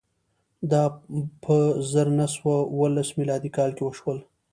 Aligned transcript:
دا 0.71 0.83
په 1.43 1.55
زر 1.91 2.07
نه 2.19 2.25
سوه 2.35 2.55
اوولس 2.71 3.09
میلادي 3.19 3.49
کال 3.57 3.71
کې 3.77 3.83
وشول. 3.85 4.17